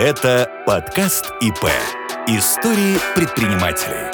[0.00, 1.64] Это подкаст ИП.
[2.28, 4.06] Истории предпринимателей.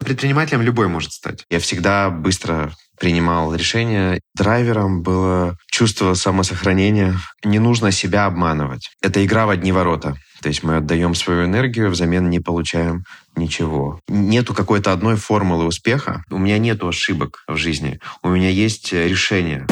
[0.00, 1.46] Предпринимателем любой может стать.
[1.48, 2.70] Я всегда быстро
[3.00, 4.20] принимал решения.
[4.34, 7.14] Драйвером было чувство самосохранения.
[7.42, 8.90] Не нужно себя обманывать.
[9.00, 10.14] Это игра в одни ворота.
[10.44, 13.98] То есть мы отдаем свою энергию, взамен не получаем ничего.
[14.08, 16.22] Нету какой-то одной формулы успеха.
[16.30, 17.98] У меня нету ошибок в жизни.
[18.22, 19.66] У меня есть решение.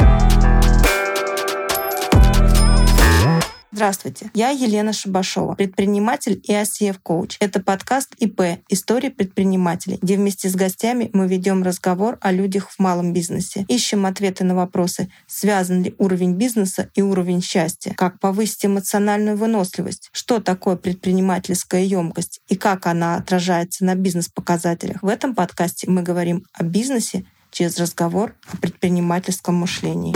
[3.73, 7.37] Здравствуйте, я Елена Шабашова, предприниматель и ICF-коуч.
[7.39, 12.77] Это подкаст ИП «Истории предпринимателей», где вместе с гостями мы ведем разговор о людях в
[12.77, 13.65] малом бизнесе.
[13.67, 20.09] Ищем ответы на вопросы, связан ли уровень бизнеса и уровень счастья, как повысить эмоциональную выносливость,
[20.11, 25.01] что такое предпринимательская емкость и как она отражается на бизнес-показателях.
[25.01, 30.13] В этом подкасте мы говорим о бизнесе через разговор о предпринимательском мышлении.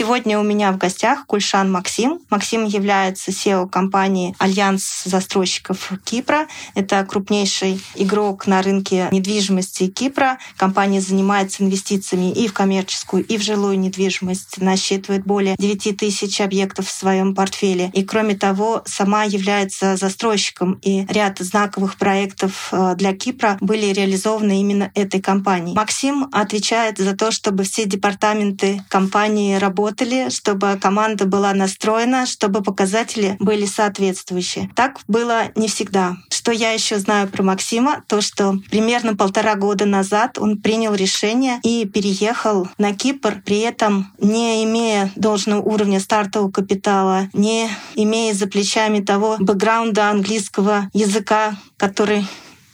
[0.00, 2.20] Сегодня у меня в гостях Кульшан Максим.
[2.30, 6.46] Максим является CEO компании Альянс застройщиков Кипра.
[6.74, 10.38] Это крупнейший игрок на рынке недвижимости Кипра.
[10.56, 14.56] Компания занимается инвестициями и в коммерческую, и в жилую недвижимость.
[14.56, 17.90] Насчитывает более 9 тысяч объектов в своем портфеле.
[17.92, 20.78] И кроме того, сама является застройщиком.
[20.80, 25.76] И ряд знаковых проектов э, для Кипра были реализованы именно этой компанией.
[25.76, 32.62] Максим отвечает за то, чтобы все департаменты компании работали работали, чтобы команда была настроена, чтобы
[32.62, 34.70] показатели были соответствующие.
[34.76, 36.16] Так было не всегда.
[36.30, 41.58] Что я еще знаю про Максима, то что примерно полтора года назад он принял решение
[41.64, 48.46] и переехал на Кипр, при этом не имея должного уровня стартового капитала, не имея за
[48.46, 52.24] плечами того бэкграунда английского языка, который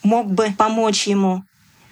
[0.02, 1.45] мог бы помочь ему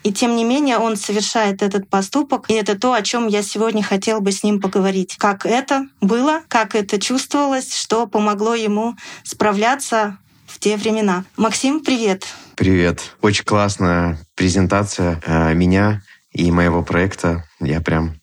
[0.05, 3.83] и тем не менее он совершает этот поступок, и это то, о чем я сегодня
[3.83, 5.17] хотел бы с ним поговорить.
[5.17, 8.95] Как это было, как это чувствовалось, что помогло ему
[9.25, 11.25] справляться в те времена.
[11.39, 12.27] Максим, привет.
[12.55, 13.01] Привет.
[13.23, 17.45] Очень классная презентация э, меня и моего проекта.
[17.59, 18.21] Я прям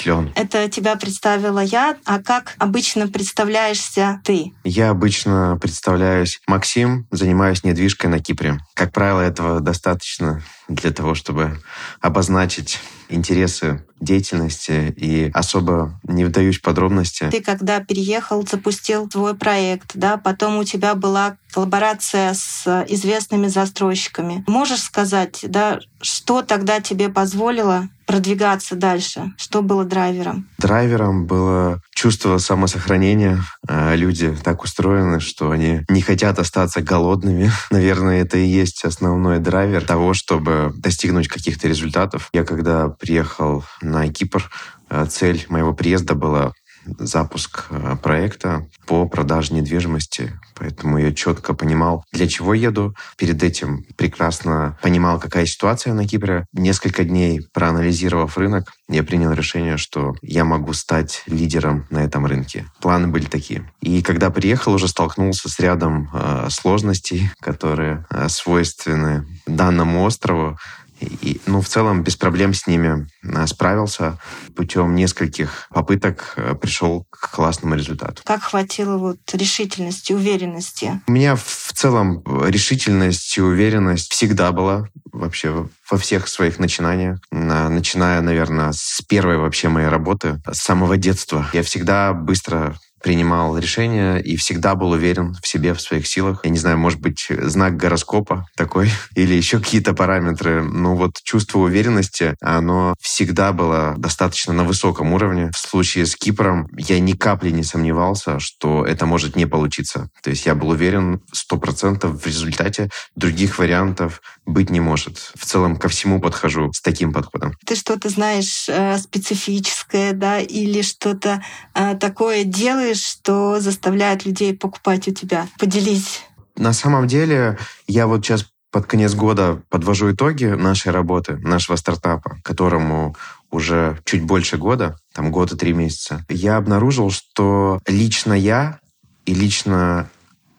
[0.00, 0.32] впечатлен.
[0.34, 4.52] Это тебя представила я, а как обычно представляешься ты?
[4.64, 8.58] Я обычно представляюсь Максим, занимаюсь недвижкой на Кипре.
[8.74, 11.58] Как правило, этого достаточно для того, чтобы
[12.00, 12.78] обозначить
[13.08, 17.28] интересы деятельности и особо не вдаюсь в подробности.
[17.30, 24.44] Ты когда переехал, запустил твой проект, да, потом у тебя была коллаборация с известными застройщиками.
[24.46, 29.32] Можешь сказать, да, что тогда тебе позволило продвигаться дальше?
[29.36, 30.48] Что было драйвером?
[30.58, 33.44] Драйвером было чувство самосохранения.
[33.68, 37.52] А, люди так устроены, что они не хотят остаться голодными.
[37.70, 42.30] Наверное, это и есть основной драйвер того, чтобы достигнуть каких-то результатов.
[42.32, 44.50] Я когда приехал на Кипр,
[44.88, 46.52] а, цель моего приезда была
[46.98, 50.38] запуск э, проекта по продаже недвижимости.
[50.54, 52.94] Поэтому я четко понимал, для чего еду.
[53.16, 56.46] Перед этим прекрасно понимал, какая ситуация на Кипре.
[56.52, 62.66] Несколько дней проанализировав рынок, я принял решение, что я могу стать лидером на этом рынке.
[62.80, 63.70] Планы были такие.
[63.80, 70.58] И когда приехал, уже столкнулся с рядом э, сложностей, которые э, свойственны данному острову.
[71.00, 74.18] И, ну, в целом, без проблем с ними э, справился.
[74.54, 78.22] Путем нескольких попыток э, пришел к классному результату.
[78.24, 81.00] Как хватило вот решительности, уверенности?
[81.06, 87.18] У меня в целом решительность и уверенность всегда была вообще во всех своих начинаниях.
[87.30, 91.48] Начиная, наверное, с первой вообще моей работы, с самого детства.
[91.52, 96.40] Я всегда быстро принимал решения и всегда был уверен в себе, в своих силах.
[96.44, 100.62] Я не знаю, может быть, знак гороскопа такой или еще какие-то параметры.
[100.62, 105.50] Но вот чувство уверенности, оно всегда было достаточно на высоком уровне.
[105.54, 110.08] В случае с Кипром я ни капли не сомневался, что это может не получиться.
[110.22, 112.90] То есть я был уверен сто процентов в результате.
[113.16, 115.32] Других вариантов быть не может.
[115.36, 117.54] В целом ко всему подхожу с таким подходом.
[117.64, 121.42] Ты что-то знаешь э, специфическое, да, или что-то
[121.74, 125.46] э, такое делаешь, делаешь, что заставляет людей покупать у тебя?
[125.58, 126.22] Поделись.
[126.56, 132.38] На самом деле, я вот сейчас под конец года подвожу итоги нашей работы, нашего стартапа,
[132.44, 133.16] которому
[133.50, 136.24] уже чуть больше года, там год и три месяца.
[136.28, 138.78] Я обнаружил, что лично я
[139.26, 140.08] и лично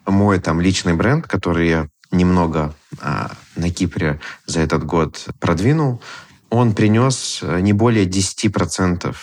[0.06, 6.02] мой там личный бренд, который я немного а, на Кипре за этот год продвинул,
[6.50, 9.16] он принес не более 10%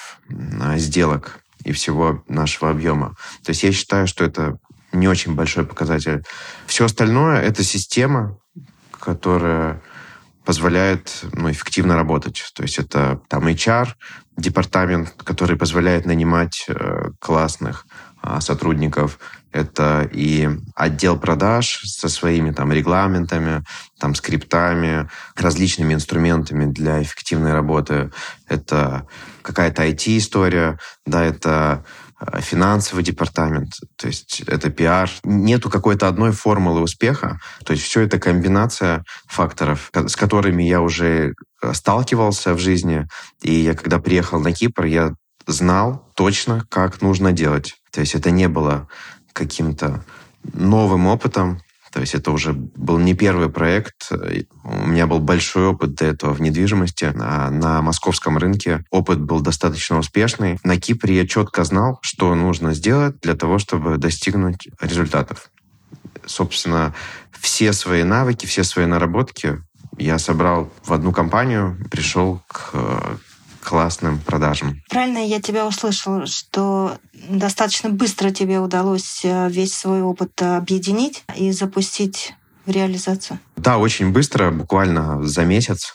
[0.60, 3.14] а, сделок и всего нашего объема.
[3.44, 4.58] То есть я считаю, что это
[4.92, 6.24] не очень большой показатель.
[6.66, 8.38] Все остальное— это система,
[8.98, 9.82] которая
[10.46, 12.42] позволяет ну, эффективно работать.
[12.54, 13.88] То есть это там HR,
[14.38, 17.84] департамент, который позволяет нанимать э, классных
[18.40, 19.18] сотрудников.
[19.52, 23.64] Это и отдел продаж со своими там регламентами,
[23.98, 28.10] там скриптами, различными инструментами для эффективной работы.
[28.46, 29.06] Это
[29.42, 31.84] какая-то IT-история, да, это
[32.20, 35.08] Э, финансовый департамент, то есть это пиар.
[35.22, 41.34] Нету какой-то одной формулы успеха, то есть все это комбинация факторов, с которыми я уже
[41.62, 43.06] э, сталкивался в жизни.
[43.42, 45.14] И я когда приехал на Кипр, я
[45.46, 47.76] знал точно, как нужно делать.
[47.90, 48.88] То есть это не было
[49.32, 50.04] каким-то
[50.52, 51.60] новым опытом,
[51.92, 54.10] то есть это уже был не первый проект.
[54.62, 57.06] У меня был большой опыт до этого в недвижимости.
[57.06, 60.58] На, на московском рынке опыт был достаточно успешный.
[60.64, 65.50] На Кипре я четко знал, что нужно сделать для того, чтобы достигнуть результатов.
[66.26, 66.94] Собственно,
[67.32, 69.62] все свои навыки, все свои наработки
[69.96, 73.18] я собрал в одну компанию, пришел к,
[73.68, 74.82] классным продажам.
[74.88, 81.52] Правильно я тебя услышал, что достаточно быстро тебе удалось э, весь свой опыт объединить и
[81.52, 82.34] запустить
[82.64, 83.38] в реализацию?
[83.56, 85.92] Да, очень быстро, буквально за месяц.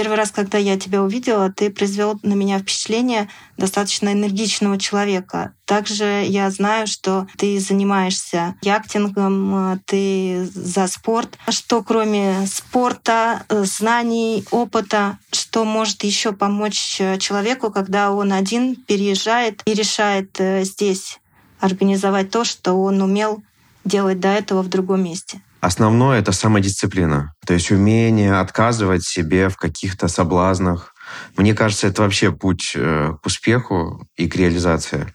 [0.00, 5.52] Первый раз, когда я тебя увидела, ты произвел на меня впечатление достаточно энергичного человека.
[5.66, 11.36] Также я знаю, что ты занимаешься яхтингом, ты за спорт.
[11.50, 19.74] Что кроме спорта, знаний, опыта, что может еще помочь человеку, когда он один переезжает и
[19.74, 21.20] решает э, здесь
[21.58, 23.42] организовать то, что он умел
[23.84, 25.42] делать до этого в другом месте?
[25.60, 27.34] Основное— это самодисциплина.
[27.46, 30.94] То есть умение отказывать себе в каких-то соблазнах.
[31.36, 35.12] Мне кажется, это вообще путь э, к успеху и к реализации.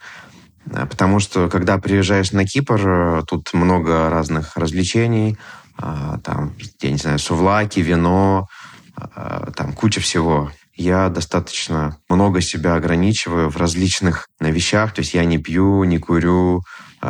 [0.68, 5.38] Э, потому что, когда приезжаешь на Кипр, э, тут много разных развлечений.
[5.78, 8.48] А, там, я не знаю, сувлаки, вино,
[8.96, 10.52] а, там куча всего.
[10.74, 14.94] Я достаточно много себя ограничиваю в различных вещах.
[14.94, 16.62] То есть я не пью, не курю,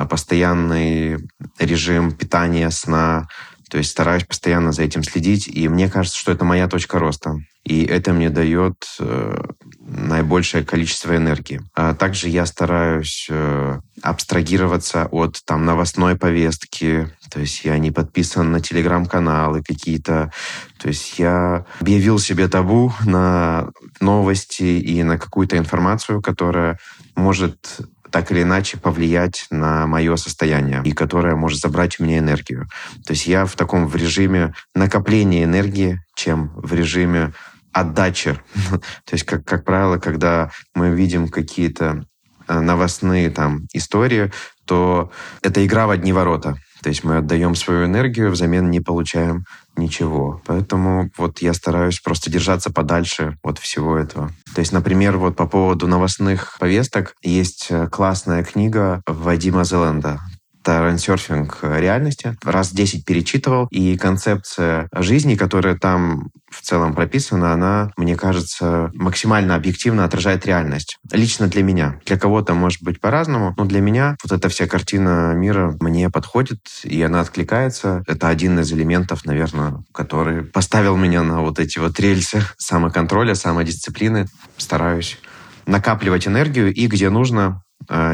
[0.04, 1.26] постоянный
[1.58, 3.30] режим питания, сна.
[3.70, 7.38] То есть стараюсь постоянно за этим следить, и мне кажется, что это моя точка роста.
[7.64, 9.38] И это мне дает э,
[9.80, 11.62] наибольшее количество энергии.
[11.74, 18.52] А также я стараюсь э, абстрагироваться от там новостной повестки, то есть я не подписан
[18.52, 20.32] на телеграм-каналы какие-то.
[20.80, 23.70] То есть я объявил себе табу на
[24.00, 26.78] новости и на какую-то информацию, которая
[27.16, 27.80] может
[28.12, 32.68] так или иначе повлиять на мое состояние и которая может забрать у меня энергию.
[33.06, 37.34] То есть я в таком в режиме накопления энергии, чем в режиме
[37.76, 38.40] отдачи.
[39.06, 42.06] То есть, как, как правило, когда мы видим какие-то
[42.48, 44.32] э, новостные там истории,
[44.66, 45.12] то
[45.42, 46.58] это игра в одни ворота.
[46.86, 49.46] То есть мы отдаем свою энергию, взамен не получаем
[49.76, 50.40] ничего.
[50.46, 54.32] Поэтому вот я стараюсь просто держаться подальше от всего этого.
[54.54, 60.20] То есть, например, вот по поводу новостных повесток есть э, классная книга Вадима Зеленда
[60.66, 62.36] трансерфинг реальности.
[62.44, 69.56] Раз 10 перечитывал, и концепция жизни, которая там в целом прописана, она, мне кажется, максимально
[69.56, 70.98] объективно отражает реальность.
[71.12, 72.00] Лично для меня.
[72.06, 76.60] Для кого-то может быть по-разному, но для меня вот эта вся картина мира мне подходит,
[76.84, 78.04] и она откликается.
[78.08, 84.28] Это один из элементов, наверное, который поставил меня на вот эти вот рельсы самоконтроля, самодисциплины.
[84.58, 85.20] Стараюсь
[85.68, 87.65] накапливать энергию и где нужно Э,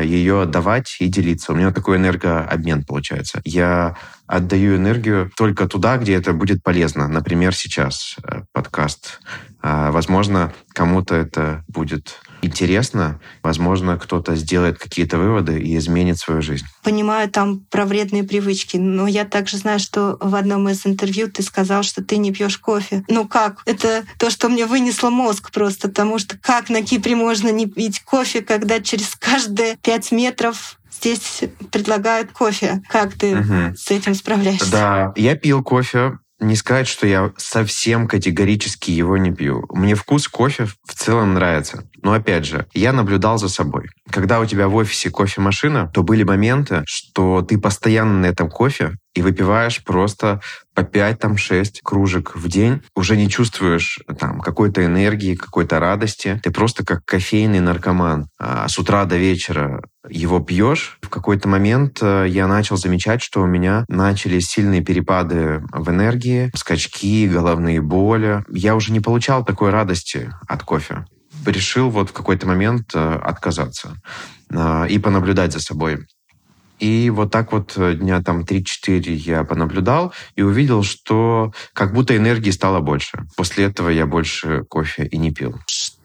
[0.04, 1.52] ее отдавать и делиться.
[1.52, 3.42] У меня такой энергообмен получается.
[3.44, 3.96] Я
[4.28, 7.08] отдаю энергию только туда, где это будет полезно.
[7.08, 9.20] Например, сейчас э, подкаст.
[9.62, 13.20] А, возможно, кому-то это будет интересно.
[13.44, 16.66] Возможно, кто-то сделает какие-то выводы и изменит свою жизнь.
[16.84, 21.44] Понимаю там про вредные привычки, но я также знаю, что в одном из интервью ты
[21.44, 23.04] сказал, что ты не пьешь кофе.
[23.08, 23.62] Ну как?
[23.66, 28.02] Это то, что мне вынесло мозг просто, потому что как на Кипре можно не пить
[28.04, 32.82] кофе, когда через каждые пять метров здесь предлагают кофе.
[32.90, 33.76] Как ты угу.
[33.76, 34.72] с этим справляешься?
[34.72, 39.66] Да, я пил кофе не сказать, что я совсем категорически его не пью.
[39.70, 41.84] Мне вкус кофе в целом нравится.
[42.02, 43.90] Но опять же, я наблюдал за собой.
[44.10, 48.98] Когда у тебя в офисе кофемашина, то были моменты, что ты постоянно на этом кофе
[49.14, 50.42] и выпиваешь просто
[50.74, 56.40] по 5 там 6 кружек в день, уже не чувствуешь там какой-то энергии, какой-то радости.
[56.44, 58.28] Ты просто как кофейный наркоман.
[58.40, 60.98] А с утра до вечера его пьешь.
[61.02, 66.52] В какой-то момент э, я начал замечать, что у меня начались сильные перепады в энергии,
[66.56, 68.44] скачки, головные боли.
[68.50, 71.06] Я уже не получал такой радости от кофе.
[71.46, 74.02] решил вот в какой-то момент э, отказаться
[74.50, 76.00] э, и понаблюдать за собой.
[76.80, 82.50] И вот так вот дня там 3-4 я понаблюдал и увидел, что как будто энергии
[82.50, 83.28] стало больше.
[83.38, 85.60] После этого я больше кофе и не пил.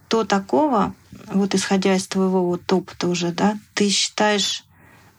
[0.08, 0.94] Что такого,
[1.32, 4.62] вот исходя из твоего вот опыта уже, да, ты считаешь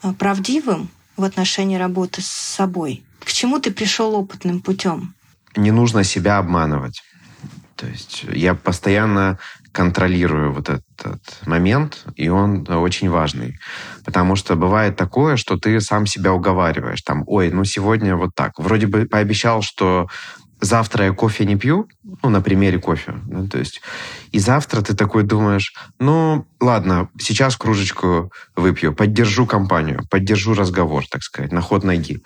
[0.01, 3.03] э, правдивым в отношении работы с собой?
[3.20, 5.13] К чему ты пришел опытным путем?
[5.58, 7.03] Не нужно себя обманывать.
[7.75, 9.39] То есть я постоянно
[9.74, 13.60] контролирую вот этот момент, и он очень важный.
[14.06, 17.01] Потому что бывает такое, что ты сам себя уговариваешь.
[17.01, 18.53] Там, ой, ну сегодня вот так.
[18.58, 20.08] Вроде бы пообещал, что
[20.61, 21.87] завтра я кофе не пью,
[22.23, 23.81] ну, на примере кофе, да, то есть,
[24.31, 31.23] и завтра ты такой думаешь, ну, ладно, сейчас кружечку выпью, поддержу компанию, поддержу разговор, так
[31.23, 32.21] сказать, на ход ноги.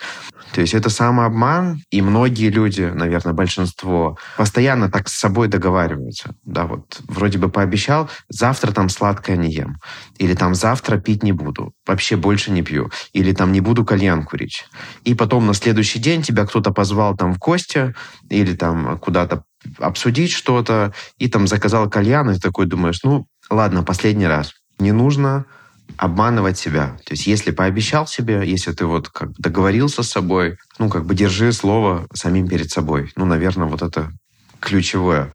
[0.53, 6.35] То есть это самообман, и многие люди, наверное, большинство, постоянно так с собой договариваются.
[6.43, 9.77] Да, вот вроде бы пообещал, завтра там сладкое не ем,
[10.17, 14.23] или там завтра пить не буду, вообще больше не пью, или там не буду кальян
[14.23, 14.65] курить.
[15.05, 17.93] И потом на следующий день тебя кто-то позвал там в гости,
[18.29, 19.43] или там куда-то
[19.79, 24.53] обсудить что-то, и там заказал кальян, и такой думаешь, ну, ладно, последний раз.
[24.79, 25.45] Не нужно
[25.97, 26.97] обманывать себя.
[27.05, 31.05] То есть если пообещал себе, если ты вот как бы договорился с собой, ну, как
[31.05, 33.11] бы держи слово самим перед собой.
[33.15, 34.11] Ну, наверное, вот это
[34.59, 35.31] ключевое.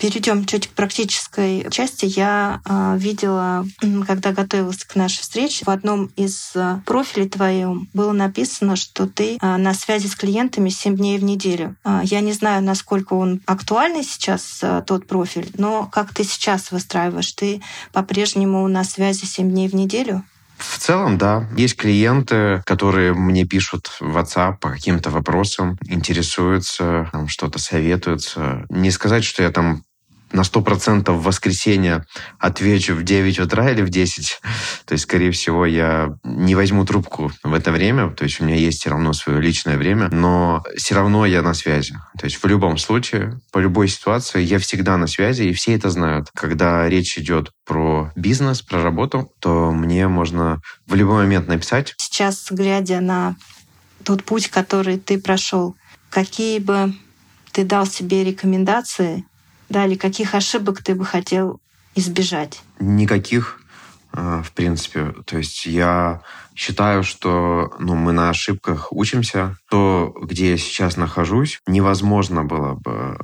[0.00, 2.06] Перейдем чуть к практической части.
[2.06, 3.66] Я э, видела,
[4.06, 9.36] когда готовилась к нашей встрече, в одном из э, профилей твоем было написано, что ты
[9.36, 11.76] э, на связи с клиентами 7 дней в неделю.
[11.84, 16.70] Э, я не знаю, насколько он актуальный сейчас, э, тот профиль, но как ты сейчас
[16.70, 17.32] выстраиваешь?
[17.32, 17.60] Ты
[17.92, 20.24] по-прежнему на связи 7 дней в неделю?
[20.56, 21.46] В целом, да.
[21.56, 28.64] Есть клиенты, которые мне пишут в WhatsApp по каким-то вопросам, интересуются, там что-то советуются.
[28.70, 29.84] Не сказать, что я там
[30.32, 32.04] на 100% в воскресенье
[32.38, 34.40] отвечу в 9 утра или в 10.
[34.86, 38.10] То есть, скорее всего, я не возьму трубку в это время.
[38.10, 41.54] То есть, у меня есть все равно свое личное время, но все равно я на
[41.54, 41.94] связи.
[42.18, 45.90] То есть, в любом случае, по любой ситуации, я всегда на связи, и все это
[45.90, 46.28] знают.
[46.34, 51.94] Когда речь идет про бизнес, про работу, то мне можно в любой момент написать.
[51.98, 53.36] Сейчас, глядя на
[54.04, 55.76] тот путь, который ты прошел,
[56.10, 56.94] какие бы
[57.52, 59.24] ты дал себе рекомендации
[59.70, 61.60] да, или каких ошибок ты бы хотел
[61.94, 62.60] избежать?
[62.80, 63.60] Никаких,
[64.12, 65.14] а, в принципе.
[65.24, 66.22] То есть я
[66.54, 69.56] считаю, что ну, мы на ошибках учимся.
[69.70, 73.16] То, где я сейчас нахожусь, невозможно было бы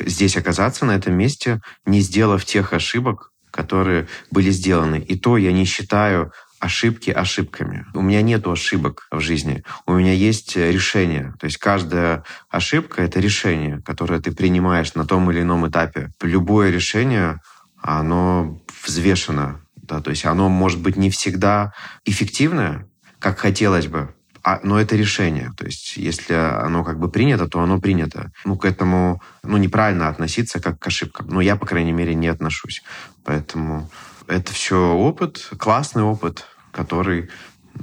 [0.00, 4.98] здесь оказаться на этом месте, не сделав тех ошибок, которые были сделаны.
[4.98, 7.86] И то я не считаю ошибки ошибками.
[7.94, 9.62] У меня нет ошибок в жизни.
[9.86, 11.34] У меня есть решение.
[11.38, 16.10] То есть каждая ошибка— это решение, которое ты принимаешь на том или ином этапе.
[16.22, 17.40] Любое решение,
[17.80, 19.60] оно взвешено.
[19.76, 20.00] Да?
[20.00, 21.72] То есть оно может быть не всегда
[22.04, 22.86] эффективное,
[23.18, 25.52] как хотелось бы, а, но это решение.
[25.56, 28.30] То есть если оно как бы принято, то оно принято.
[28.44, 31.28] Ну, к этому ну, неправильно относиться как к ошибкам.
[31.28, 32.82] Но я, по крайней мере, не отношусь.
[33.24, 33.90] Поэтому
[34.28, 37.30] это все опыт, классный опыт, который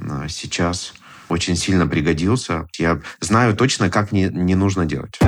[0.00, 0.94] а, сейчас
[1.28, 2.68] очень сильно пригодился.
[2.78, 5.18] Я знаю точно, как не, не нужно делать.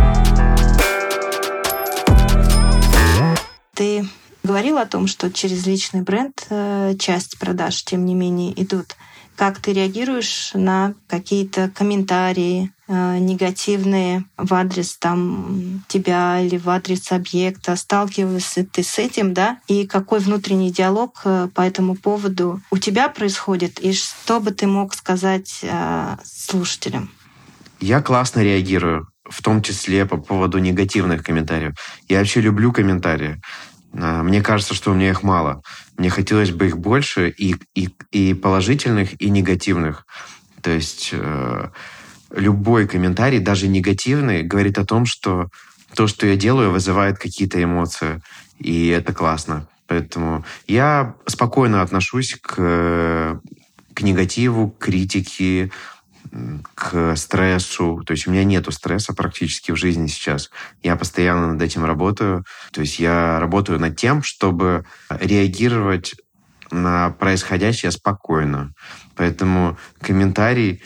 [3.75, 4.09] Ты
[4.43, 8.97] говорил о том, что через личный бренд э, часть продаж, тем не менее, идут
[9.39, 17.13] как ты реагируешь на какие-то комментарии э, негативные в адрес там тебя или в адрес
[17.13, 17.77] объекта?
[17.77, 19.61] Сталкиваешься ты с этим, да?
[19.69, 23.79] И какой внутренний диалог э, по этому поводу у тебя происходит?
[23.79, 27.09] И что бы ты мог сказать э, слушателям?
[27.81, 31.75] Я классно реагирую в том числе по поводу негативных комментариев.
[32.09, 33.41] Я вообще люблю комментарии.
[33.95, 35.63] А, мне кажется, что у меня их мало.
[35.97, 40.07] Мне хотелось бы их больше, и, и, и положительных, и негативных.
[40.63, 41.69] То есть э,
[42.31, 45.49] любой комментарий, даже негативный, говорит о том, что
[45.95, 48.21] то, что я делаю, вызывает какие-то эмоции.
[48.59, 49.67] И это классно.
[49.87, 53.41] Поэтому я спокойно отношусь к,
[53.95, 55.71] к негативу, к критике,
[56.75, 58.03] к стрессу.
[58.07, 60.51] То есть у меня нету стресса практически в жизни сейчас.
[60.83, 62.45] Я постоянно над этим работаю.
[62.73, 66.15] То есть я работаю над тем, чтобы реагировать
[66.71, 68.73] на происходящее спокойно.
[69.17, 70.83] Поэтому комментарий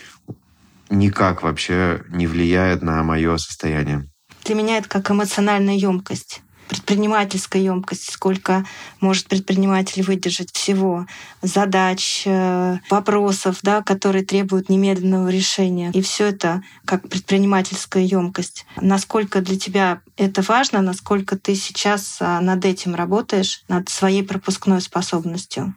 [0.89, 4.09] никак вообще не влияет на мое состояние.
[4.45, 6.41] Для меня это как эмоциональная емкость
[6.73, 8.65] предпринимательская емкость, сколько
[8.99, 11.05] может предприниматель выдержать всего,
[11.43, 15.91] задач, э, вопросов, да, которые требуют немедленного решения.
[15.93, 18.65] И все это как предпринимательская емкость.
[18.81, 24.81] Насколько для тебя это важно, насколько ты сейчас а, над этим работаешь, над своей пропускной
[24.81, 25.75] способностью?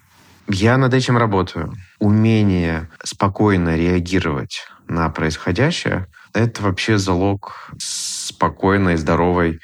[0.48, 1.74] Я над этим работаю.
[1.98, 9.60] Умение спокойно реагировать на происходящее— это вообще залог спокойной, здоровой,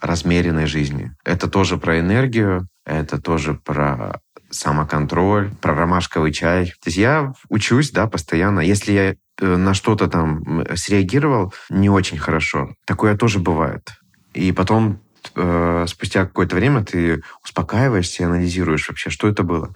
[0.00, 1.12] размеренной жизни.
[1.24, 6.66] Это тоже про энергию, это тоже про самоконтроль, про ромашковый чай.
[6.66, 8.60] То есть я учусь, да, постоянно.
[8.60, 13.90] Если я э, на что-то там среагировал не очень хорошо, такое тоже бывает.
[14.34, 15.00] И потом
[15.34, 19.74] э, спустя какое-то время ты успокаиваешься анализируешь вообще, что это было.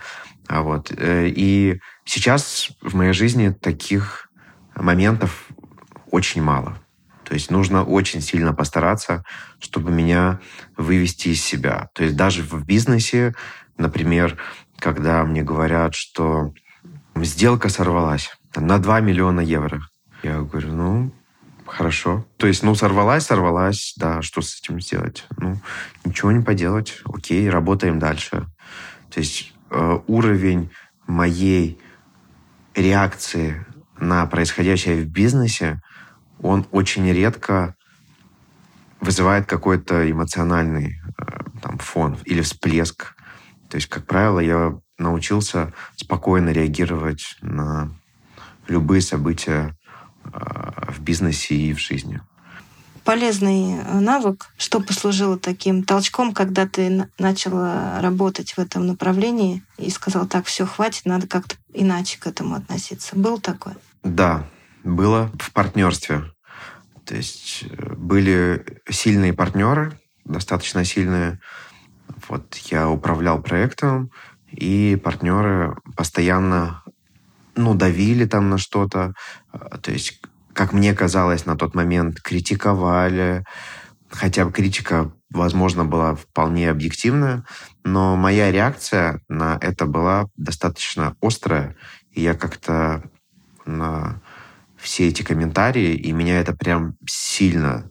[0.48, 0.92] А вот.
[0.96, 4.28] Э, и сейчас в моей жизни таких
[4.74, 5.48] моментов
[6.10, 6.78] очень мало.
[7.30, 9.22] То есть нужно очень сильно постараться,
[9.60, 10.40] чтобы меня
[10.76, 11.88] вывести из себя.
[11.94, 13.36] То есть даже в бизнесе,
[13.78, 14.36] например,
[14.80, 16.52] когда мне говорят, что
[17.14, 19.80] сделка сорвалась на 2 миллиона евро,
[20.24, 21.12] я говорю, ну,
[21.66, 22.26] хорошо.
[22.36, 25.24] То есть, ну, сорвалась, сорвалась, да, что с этим сделать?
[25.36, 25.56] Ну,
[26.04, 28.48] ничего не поделать, окей, работаем дальше.
[29.08, 30.72] То есть э, уровень
[31.06, 31.78] моей
[32.74, 33.64] реакции
[34.00, 35.80] на происходящее в бизнесе,
[36.42, 37.74] он очень редко
[39.00, 41.24] вызывает какой-то эмоциональный э,
[41.62, 43.14] там, фон или всплеск.
[43.68, 47.90] То есть, как правило, я научился спокойно реагировать на
[48.68, 49.76] любые события
[50.24, 50.30] э,
[50.88, 52.20] в бизнесе и в жизни
[53.04, 59.90] полезный э, навык, что послужило таким толчком, когда ты начала работать в этом направлении и
[59.90, 63.16] сказал, так, все, хватит, надо как-то иначе к этому относиться.
[63.16, 63.76] Был такое?
[64.04, 64.44] Да,
[64.84, 66.24] было в партнерстве.
[67.04, 71.40] То есть э, были сильные партнеры, достаточно сильные.
[72.28, 74.10] Вот я управлял проектом,
[74.50, 76.82] и партнеры постоянно
[77.56, 79.14] ну, давили там на что-то.
[79.52, 80.20] А, то есть
[80.52, 83.44] как мне казалось на тот момент, критиковали,
[84.10, 87.44] хотя критика, возможно, была вполне объективная,
[87.84, 91.76] но моя реакция на это была достаточно острая,
[92.12, 93.08] и я как-то
[93.64, 94.20] на
[94.80, 97.90] все эти комментарии, и меня это прям сильно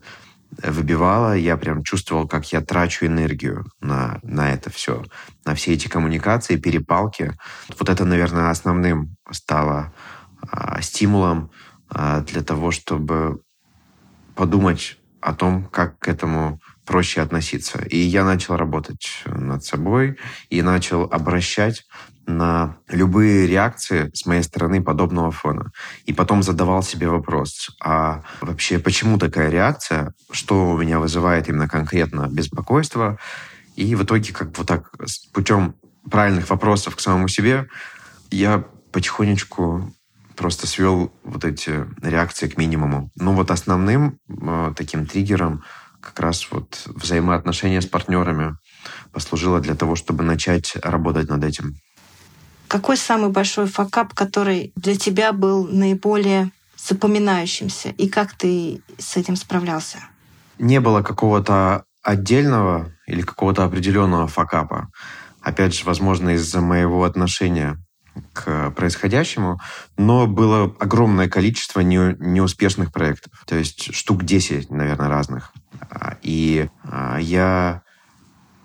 [0.63, 5.03] выбивало, я прям чувствовал, как я трачу энергию на, на это все,
[5.45, 7.33] на все эти коммуникации, перепалки.
[7.77, 9.93] Вот это, наверное, основным стало
[10.41, 11.51] а, стимулом
[11.89, 13.41] а, для того, чтобы
[14.35, 17.79] подумать о том, как к этому проще относиться.
[17.83, 20.17] И я начал работать над собой
[20.49, 21.85] и начал обращать
[22.29, 25.71] на любые реакции с моей стороны подобного фона.
[26.05, 30.13] И потом задавал себе вопрос, а вообще почему такая реакция?
[30.31, 33.17] Что у меня вызывает именно конкретно беспокойство?
[33.75, 34.91] И в итоге как вот так
[35.33, 35.75] путем
[36.09, 37.67] правильных вопросов к самому себе
[38.31, 39.93] я потихонечку
[40.35, 43.11] просто свел вот эти реакции к минимуму.
[43.15, 45.63] Ну вот основным э, таким триггером
[46.01, 48.55] как раз вот взаимоотношения с партнерами
[49.11, 51.75] послужило для того, чтобы начать работать над этим.
[52.69, 59.35] Какой самый большой факап, который для тебя был наиболее запоминающимся, и как ты с этим
[59.35, 59.97] справлялся?
[60.59, 64.89] Не было какого-то отдельного или какого-то определенного факапа.
[65.41, 67.77] Опять же, возможно, из-за моего отношения
[68.33, 69.59] к происходящему,
[69.97, 73.33] но было огромное количество не, неуспешных проектов.
[73.47, 75.53] То есть штук 10, наверное, разных.
[75.89, 77.81] А, и а, я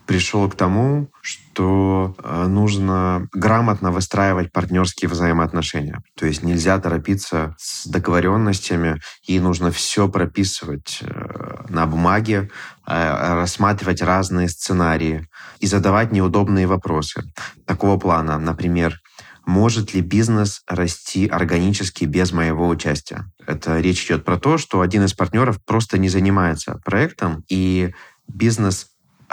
[0.07, 6.03] пришел к тому, что а, нужно грамотно выстраивать партнерские взаимоотношения.
[6.17, 12.51] То есть нельзя торопиться с договоренностями, и нужно все прописывать э, на бумаге,
[12.87, 15.27] рассматривать разные сценарии
[15.61, 17.23] и задавать неудобные вопросы.
[17.64, 19.01] Такого плана, например,
[19.47, 23.31] может ли бизнес расти органически без моего участия.
[23.47, 27.95] Это речь идет про то, что один из партнеров просто не занимается проектом, и
[28.27, 28.88] бизнес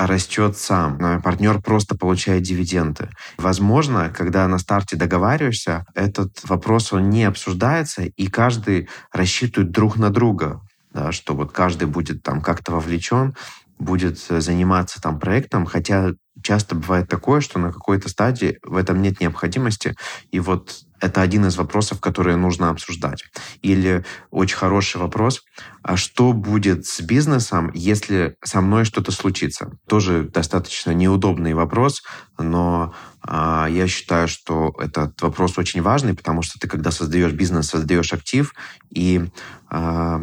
[0.07, 1.21] растет сам.
[1.21, 3.09] Партнер просто получает дивиденды.
[3.37, 10.09] Возможно, когда на старте договариваешься, этот вопрос он не обсуждается, и каждый рассчитывает друг на
[10.09, 10.61] друга,
[10.93, 13.35] да, что вот каждый будет там как-то вовлечен,
[13.79, 16.11] будет заниматься там проектом, хотя
[16.43, 19.95] часто бывает такое, что на какой-то стадии в этом нет необходимости,
[20.31, 23.25] и вот это один из вопросов, которые нужно обсуждать.
[23.61, 25.43] Или очень хороший вопрос,
[25.81, 29.71] а что будет с бизнесом, если со мной что-то случится?
[29.87, 32.03] Тоже достаточно неудобный вопрос,
[32.37, 37.67] но а, я считаю, что этот вопрос очень важный, потому что ты, когда создаешь бизнес,
[37.67, 38.53] создаешь актив,
[38.91, 39.25] и
[39.69, 40.21] а,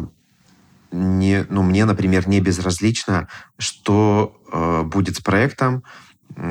[0.91, 3.27] не, ну, мне, например, не безразлично,
[3.59, 5.83] что э, будет с проектом,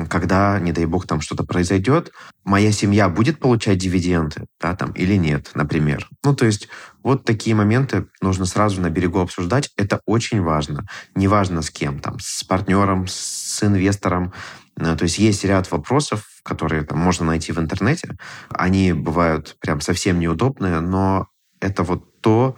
[0.09, 2.11] когда, не дай бог, там что-то произойдет,
[2.43, 6.07] моя семья будет получать дивиденды, да, там, или нет, например.
[6.23, 6.67] Ну, то есть
[7.03, 9.71] вот такие моменты нужно сразу на берегу обсуждать.
[9.77, 10.85] Это очень важно.
[11.15, 14.33] Неважно с кем, там, с партнером, с инвестором.
[14.77, 18.17] Э, то есть есть ряд вопросов, которые там можно найти в интернете.
[18.49, 21.27] Они бывают прям совсем неудобные, но
[21.61, 22.57] это вот то,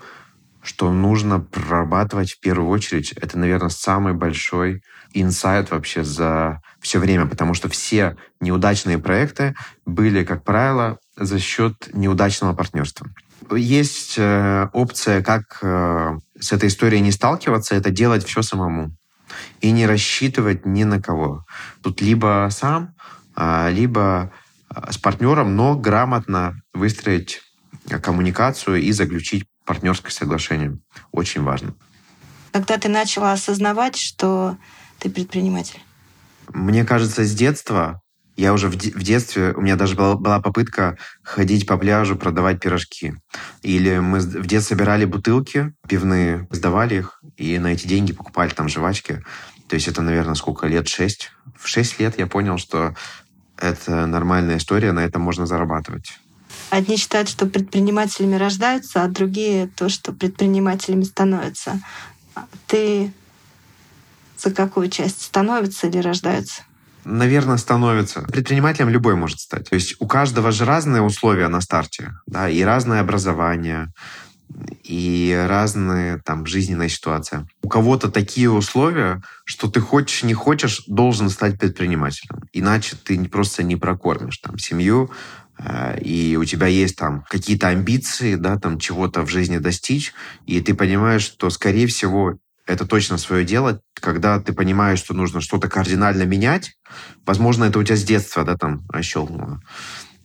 [0.64, 3.14] что нужно прорабатывать в первую очередь.
[3.14, 10.24] Это, наверное, самый большой инсайт вообще за все время, потому что все неудачные проекты были,
[10.24, 13.08] как правило, за счет неудачного партнерства.
[13.52, 18.96] Есть э, опция, как э, с этой историей не сталкиваться, это делать все самому
[19.62, 21.46] и не рассчитывать ни на кого.
[21.82, 22.94] Тут либо сам,
[23.36, 24.32] а, либо
[24.70, 27.42] а, с партнером, но грамотно выстроить
[28.02, 30.78] коммуникацию и заключить партнерское соглашение.
[31.12, 31.74] Очень важно.
[32.52, 34.58] Когда ты начала осознавать, что
[35.00, 35.80] ты предприниматель?
[36.50, 38.02] Мне кажется, с детства
[38.36, 42.16] я уже в, де- в детстве, у меня даже была, была попытка ходить по пляжу,
[42.16, 43.14] продавать пирожки.
[43.62, 48.68] Или мы в детстве собирали бутылки пивные, сдавали их, и на эти деньги покупали там
[48.68, 49.24] жвачки.
[49.68, 50.88] То есть это, наверное, сколько лет?
[50.88, 51.32] Шесть.
[51.58, 52.96] В шесть лет я понял, что
[53.58, 56.20] это нормальная история, на этом можно зарабатывать.
[56.72, 61.82] Одни считают, что предпринимателями рождаются, а другие то, что предпринимателями становятся.
[62.66, 63.12] Ты
[64.38, 66.64] за какую часть становятся или рождаются?
[67.04, 68.22] Наверное, становится.
[68.22, 69.70] Предпринимателем любой может стать.
[69.70, 73.92] То есть у каждого же разные условия на старте, да, и разное образование,
[74.84, 77.48] и разные там жизненная ситуация.
[77.64, 82.44] У кого-то такие условия, что ты хочешь, не хочешь, должен стать предпринимателем.
[82.54, 85.12] Иначе ты просто не прокормишь там семью,
[86.02, 90.14] и у тебя есть там какие-то амбиции, да, там чего-то в жизни достичь,
[90.46, 95.42] и ты понимаешь, что, скорее всего, это точно свое дело, когда ты понимаешь, что нужно
[95.42, 96.78] что-то кардинально менять.
[97.26, 99.62] Возможно, это у тебя с детства, да, там щелкнуло.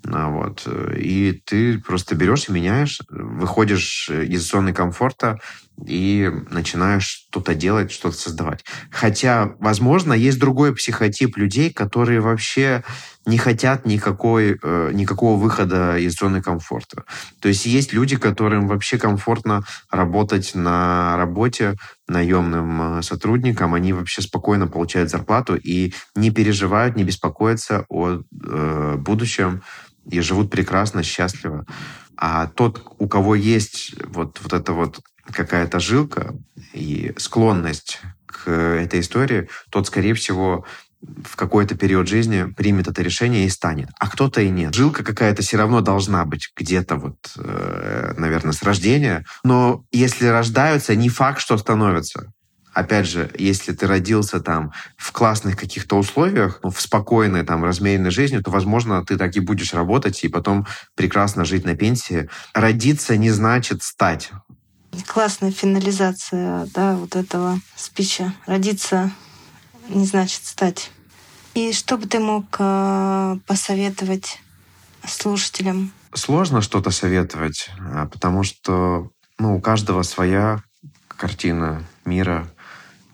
[0.09, 0.69] А, вот.
[0.97, 5.41] И ты просто берешь и меняешь, выходишь из зоны комфорта
[5.85, 8.65] и начинаешь что-то делать, что-то создавать.
[8.91, 12.85] Хотя, возможно, есть другой психотип людей, которые вообще
[13.27, 17.05] не хотят никакой, э, никакого выхода из зоны комфорта.
[17.41, 21.75] То есть есть люди, которым вообще комфортно работать на работе
[22.09, 28.97] наемным э, сотрудникам, они вообще спокойно получают зарплату и не переживают, не беспокоятся о э,
[28.97, 29.63] будущем,
[30.09, 31.67] и живут прекрасно, счастливо.
[32.17, 35.01] А тот, у кого есть вот, вот эта вот
[35.33, 36.35] какая-то жилка
[36.73, 40.65] и склонность к этой истории, тот, скорее всего,
[41.25, 43.89] в какой-то период жизни примет это решение и станет.
[43.99, 44.75] А кто-то и нет.
[44.75, 49.25] Жилка какая-то все равно должна быть где-то вот, э, наверное, с рождения.
[49.45, 52.33] Но если рождаются, не факт, что становятся
[52.77, 58.11] опять же, если ты родился там в классных каких-то условиях, ну, в спокойной там размеренной
[58.11, 62.29] жизни, то, возможно, ты так и будешь работать и потом прекрасно жить на пенсии.
[62.53, 64.31] Родиться не значит стать.
[65.07, 68.35] Классная финализация, да, вот этого спича.
[68.45, 69.11] Родиться
[69.89, 70.91] не значит стать.
[71.57, 74.43] И что бы ты мог э, посоветовать
[75.09, 75.91] слушателям?
[76.13, 80.63] Сложно что-то советовать, а, потому что ну, у каждого своя
[81.09, 82.47] картина мира,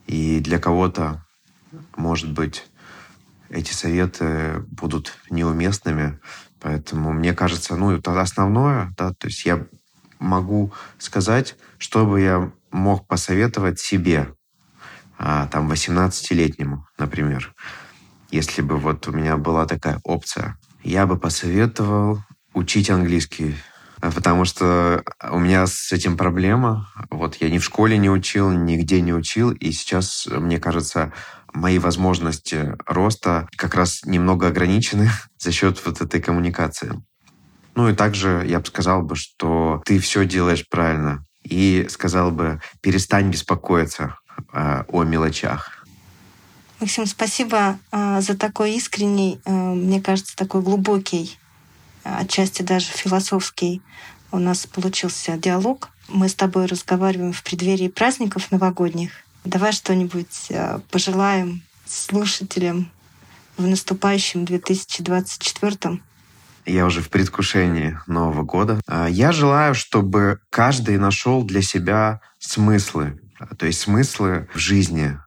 [0.08, 1.24] и для кого-то,
[1.94, 2.64] может быть,
[3.48, 6.18] эти советы будут неуместными.
[6.58, 9.68] Поэтому мне кажется, ну, это основное, да, то есть я
[10.18, 14.34] могу сказать, что бы я мог посоветовать себе,
[15.16, 17.54] а, там, 18-летнему, например,
[18.32, 20.58] если бы вот у меня была такая опция.
[20.82, 22.18] Я бы посоветовал
[22.54, 23.54] учить английский
[24.02, 26.88] а, потому что у меня с этим проблема.
[27.08, 31.12] Вот я ни в школе не учил, нигде не учил, и сейчас, мне кажется,
[31.52, 37.00] мои возможности роста как раз немного ограничены за счет вот этой коммуникации.
[37.76, 41.24] Ну и также я бы сказал бы, что ты все делаешь правильно.
[41.44, 44.16] И сказал бы, перестань беспокоиться
[44.52, 45.71] э, о мелочах.
[46.82, 51.38] Максим, спасибо э, за такой искренний, э, мне кажется, такой глубокий
[52.02, 53.80] отчасти даже философский
[54.32, 55.90] у нас получился диалог.
[56.08, 59.12] Мы с тобой разговариваем в преддверии праздников новогодних.
[59.44, 60.50] Давай что-нибудь
[60.90, 62.90] пожелаем слушателям
[63.56, 66.00] в наступающем 2024
[66.64, 68.80] я уже в предвкушении Нового года.
[68.86, 73.20] А, я желаю, чтобы каждый нашел для себя смыслы,
[73.58, 75.18] то есть смыслы в жизни,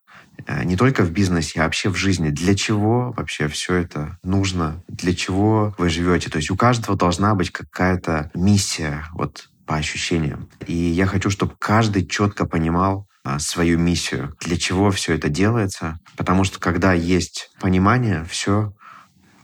[0.64, 2.30] не только в бизнесе, а вообще в жизни.
[2.30, 4.84] Для чего вообще все это нужно?
[4.88, 6.30] Для чего вы живете?
[6.30, 9.06] То есть у каждого должна быть какая-то миссия.
[9.14, 10.50] Вот по ощущениям.
[10.68, 16.00] И я хочу, чтобы каждый четко понимал а, свою миссию, для чего все это делается.
[16.16, 18.74] Потому что когда есть понимание, все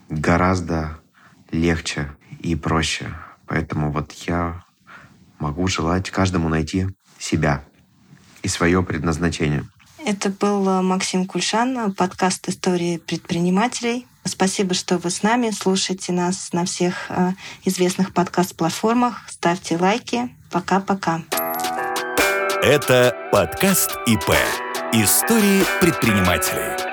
[0.09, 0.99] гораздо
[1.51, 3.13] легче и проще.
[3.47, 4.63] Поэтому вот я
[5.39, 7.63] могу желать каждому найти себя
[8.43, 9.65] и свое предназначение.
[10.05, 14.07] Это был э, Максим Кульшан, подкаст «Истории предпринимателей».
[14.23, 15.51] Спасибо, что вы с нами.
[15.51, 17.31] Слушайте нас на всех э,
[17.65, 19.25] известных подкаст-платформах.
[19.29, 20.29] Ставьте лайки.
[20.51, 21.21] Пока-пока.
[22.63, 24.31] Это подкаст ИП.
[24.93, 26.90] Истории предпринимателей.